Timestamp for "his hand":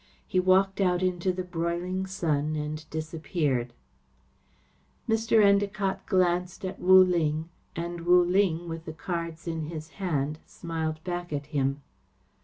9.67-10.39